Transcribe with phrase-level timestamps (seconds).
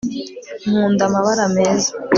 [0.67, 1.91] nkunda amabara meza